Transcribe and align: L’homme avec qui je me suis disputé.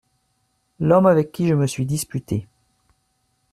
L’homme 0.79 1.05
avec 1.05 1.31
qui 1.31 1.47
je 1.47 1.53
me 1.53 1.67
suis 1.67 1.85
disputé. 1.85 2.47